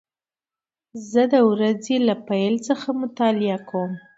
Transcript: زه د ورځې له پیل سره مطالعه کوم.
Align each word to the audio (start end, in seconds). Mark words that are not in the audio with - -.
زه 1.09 1.21
د 1.33 1.35
ورځې 1.51 1.95
له 2.07 2.15
پیل 2.27 2.55
سره 2.67 2.89
مطالعه 3.01 3.59
کوم. 3.69 3.91